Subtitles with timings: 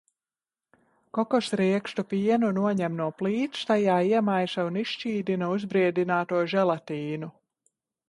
[1.17, 7.35] Kokosriekstu pienu noņem no plīts, tajā iemaisa un izšķīdina uzbriedināto želatīnu.